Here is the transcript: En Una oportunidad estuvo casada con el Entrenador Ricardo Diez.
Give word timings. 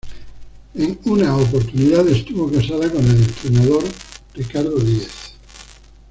En 0.73 0.97
Una 1.05 1.37
oportunidad 1.37 2.07
estuvo 2.07 2.51
casada 2.51 2.91
con 2.91 3.05
el 3.05 3.17
Entrenador 3.17 3.83
Ricardo 4.33 4.79
Diez. 4.79 5.35